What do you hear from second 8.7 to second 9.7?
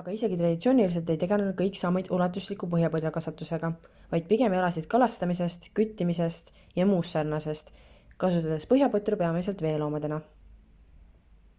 põhjapõtru peamiselt